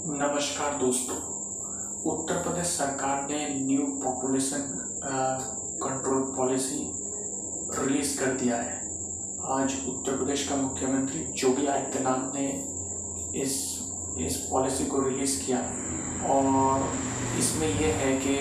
[0.00, 1.16] नमस्कार दोस्तों,
[2.10, 4.62] उत्तर प्रदेश सरकार ने new population
[5.82, 6.78] control policy
[7.78, 8.78] release कर दिया है।
[9.56, 12.46] आज उत्तर प्रदेश का मुख्यमंत्री योगी आदित्यनाथ ने
[13.42, 13.58] इस
[14.18, 15.58] इस पॉलिसी को रिलीज़ किया
[16.34, 16.88] और
[17.38, 18.34] इसमें यह है कि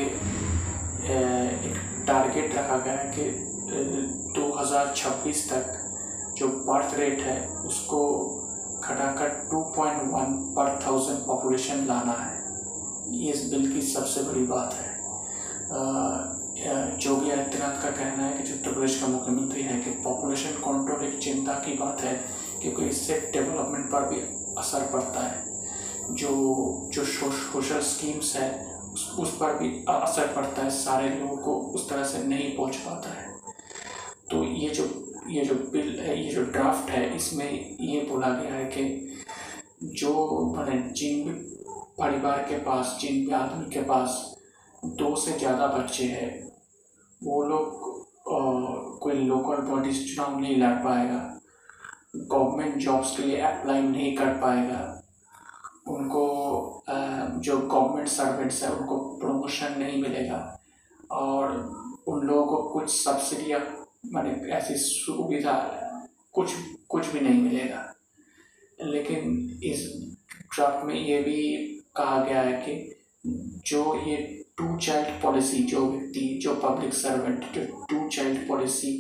[1.57, 3.23] एक टारगेट रखा गया है कि
[4.39, 5.78] 2026 तक
[6.38, 8.00] जो बर्थ रेट है उसको
[8.90, 12.38] घटाकर 2.1 पर थाउज़ेंड पॉपुलेशन लाना है।
[13.14, 14.98] ये इस बिल की सबसे बड़ी बात है।
[17.00, 21.04] योगी आदित्यनाथ का कहना है कि जो उत्तर प्रदेश का मुख्यमंत्री है कि पॉपुलेशन कंट्रोल
[21.06, 22.14] एक चिंता की बात है
[22.62, 24.20] क्योंकि इससे डेवलपमेंट पर भी
[24.57, 25.48] असर पड़ता है।
[26.12, 26.32] जो
[26.93, 28.50] जो सोशल स्कीम्स है
[28.93, 32.76] उस, उस पर भी असर पड़ता है। सारे लोगों को उस तरह से नहीं पहुँच
[32.78, 33.28] पाता है।
[35.30, 38.83] ये जो बिल है, ये जो ड्राफ्ट है, इसमें ये बोला गया है कि
[39.95, 40.14] जो
[40.56, 41.33] मैंने जिन भी
[42.00, 44.23] परिवार के पास, जिन भी आदमी के पास
[44.84, 46.31] दो से ज़्यादा बच्चे हैं,
[47.22, 47.88] वो लोग
[49.02, 51.20] कोई लोकल बॉडीज चुनाव नहीं लड़ पाएगा
[52.16, 54.80] गवर्नमेंट जॉब्स के लिए अप्लाई नहीं कर पाएगा,
[55.88, 56.23] उनको
[57.39, 60.39] जो गवर्नमेंट सर्वेंट्स है, उनको प्रमोशन नहीं मिलेगा,
[61.11, 61.52] और
[62.08, 63.59] उन लोगों को कुछ सब्सिडियाँ
[64.03, 65.53] माने ऐसी सुविधा
[66.33, 66.53] कुछ
[66.89, 67.86] कुछ भी नहीं मिलेगा।
[68.80, 69.88] लेकिन इस
[70.55, 71.42] ड्राफ्ट में ये भी
[71.95, 72.95] कहा गया है कि
[73.70, 74.17] जो ये
[74.58, 78.92] टू चाइल्ड पॉलिसी जो व्यक्ति, जो पब्लिक सर्वेंट जो टू चाइल्ड पॉलिसी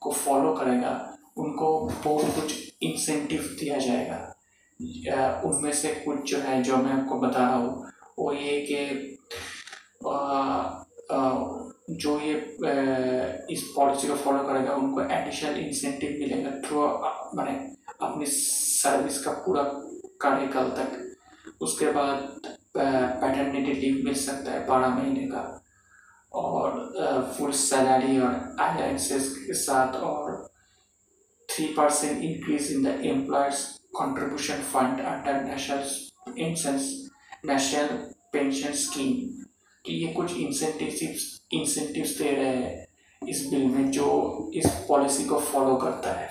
[0.00, 0.92] को फॉलो करेगा,
[1.36, 4.26] उनको बहुत कुछ इंसेंटिव दिया जाएगा।
[5.44, 7.86] उनमें से कुछ जो है, जो मैं आपको बता रहा हूँ,
[8.18, 9.16] वो ये कि
[11.92, 12.34] जो ये
[13.50, 16.86] इस पॉलिसी को फॉलो करेगा, उनको एडिशनल इंसेंटिव मिलेगा थ्रू
[17.36, 17.54] मैंने
[18.02, 19.62] अपनी सर्विस का पूरा
[20.20, 22.18] कार्यकाल तक। उसके बाद
[22.76, 25.42] पैटर्निटी लीव मिल सकता है बारह महीने का।
[26.34, 30.48] और फुल सैलरी और अलायंसेस के साथ और
[31.48, 33.64] three percent increase in the employers
[33.96, 36.82] contribution fund under national incense
[37.46, 37.96] national
[38.32, 39.28] pension scheme
[39.84, 41.02] तो ये कुछ इंसेंटिव्स
[41.54, 42.86] इंसेंटिव्स दे रहे हैं।
[43.22, 46.28] इस बिल में जो इस पॉलिसी को फॉलो करता है।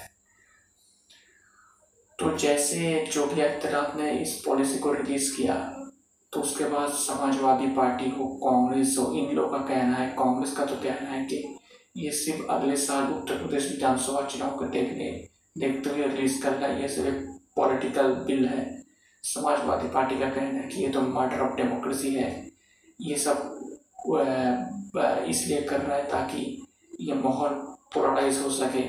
[2.19, 5.55] तो जैसे जो भी आदित्यनाथ ने इस पॉलिसी को रिलीज़ किया
[6.33, 10.65] तो उसके बाद समाजवादी पार्टी हो, कांग्रेस हो, इन लोगों का कहना है, कांग्रेस का
[10.65, 11.57] तो कहना है कि
[11.97, 15.09] ये सिर्फ़ अगले साल उत्तर प्रदेश विधानसभा चुनाव को देखने,
[15.57, 17.15] देखते हुए रिलीज़ है ये सिर्फ़
[17.55, 18.67] पॉलिटिकल बिल है।
[19.23, 22.29] समाजवादी पार्टी का कहना है कि ये तो मर्डर ऑफ़ डेमोक्रेसी है।
[23.01, 23.55] ये सब
[25.29, 26.41] इसलिए कर रहा है ताकि
[26.99, 27.49] ये माहौल
[27.93, 28.81] पोलराइज हो सके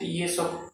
[0.00, 0.68] तो ये सब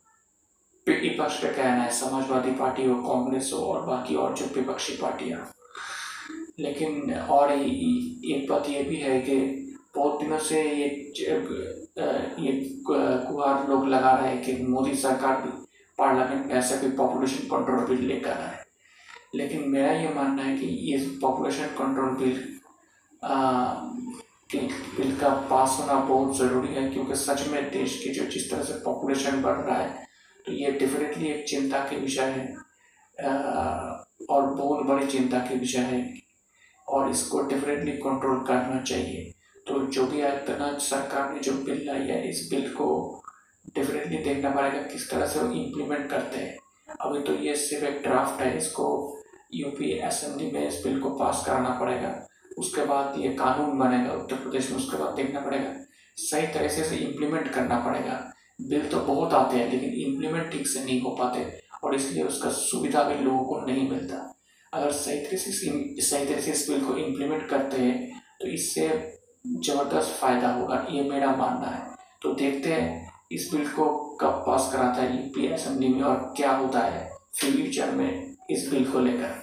[0.87, 5.53] विपक्ष का कहना है, समाजवादी पार्टी हो, कांग्रेस हो, और बाकी और जो विपक्षी पार्टियाँ।
[6.59, 9.37] लेकिन और एक बात ये भी है कि
[9.97, 10.87] बहुत दिनों से ये
[12.41, 12.53] ये
[12.87, 15.51] गुहार लोग लगा रहे हैं कि मोदी सरकार भी
[15.99, 18.63] पार्लियामेंट में ऐसा कोई पॉपुलेशन कंट्रोल बिल लेकर आए।
[19.35, 22.43] लेकिन मेरा ये मानना है कि ये पॉपुलेशन कंट्रोल बिल
[24.55, 24.67] कि
[24.97, 28.63] बिल का पास होना बहुत ज़रूरी है, क्योंकि सच में देश की जो जिस तरह
[28.63, 30.03] से पॉपुलेशन बढ़ रहा है
[30.47, 32.53] तो ये डेफिनेटली एक चिंता के विषय है।
[34.31, 36.03] और बहुत बड़ी चिंता के विषय है,
[36.89, 39.33] और इसको डेफिनेटली कंट्रोल करना चाहिए।
[39.67, 42.89] तो जो भी आदित्यनाथ सरकार ने जो बिल लाई है, इस बिल को
[43.77, 46.57] डेफिनेटली देखना पड़ेगा, किस तरह से वो इम्प्लीमेंट करते हैं।
[47.01, 48.87] अभी तो ये सिर्फ़ एक ड्राफ्ट है, इसको
[49.55, 52.09] यूपी असेंबली में इस बिल को पास कराना पड़ेगा।
[52.59, 55.73] उसके बाद ये कानून बनेगा, उत्तर प्रदेश में उसके बाद देखना पड़ेगा।
[56.17, 58.21] सही तरह से इसे इम्प्लीमेंट करना पड़ेगा।
[58.63, 61.45] बिल तो बहुत आते हैं, लेकिन इम्प्लीमेंट ठीक से नहीं हो पाते,
[61.85, 64.17] और इसलिए उसका सुविधा भी लोगों को नहीं मिलता।
[64.73, 68.89] अगर सही तरह से सही तरह से इस बिल को इम्प्लीमेंट करते हैं तो इससे
[69.47, 71.83] ज़बरदस्त फ़ायदा होगा, ये मेरा मानना है।
[72.23, 73.85] तो देखते हैं इस बिल को
[74.21, 78.85] कब पास कराता है यूपी असेंबली में और क्या होता है फ्यूचर में इस बिल
[78.93, 79.43] को लेकर।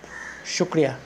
[0.45, 0.97] शुक्रिया।